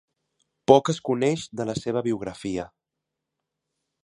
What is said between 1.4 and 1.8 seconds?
de la